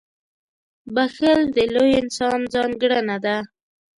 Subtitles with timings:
[0.95, 3.37] •بښل د لوی انسان ځانګړنه ده.